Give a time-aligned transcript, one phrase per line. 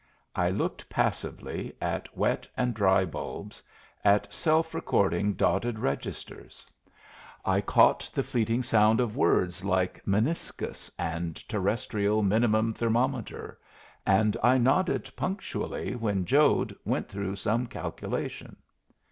[0.35, 3.61] I looked passively at wet and dry bulbs,
[4.03, 6.65] at self recording, dotted registers;
[7.45, 13.59] I caught the fleeting sound of words like "meniscus" and "terrestrial minimum thermometer,"
[14.03, 18.55] and I nodded punctually when Jode went through some calculation.